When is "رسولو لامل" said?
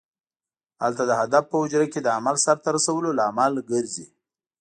2.77-3.53